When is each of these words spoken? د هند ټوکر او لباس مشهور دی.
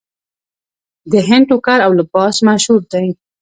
د 1.11 1.13
هند 1.27 1.45
ټوکر 1.49 1.79
او 1.85 1.91
لباس 1.99 2.35
مشهور 2.47 2.81
دی. 2.91 3.07